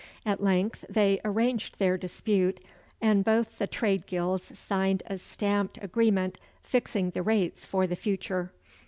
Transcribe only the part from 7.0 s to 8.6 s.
the rates for the future.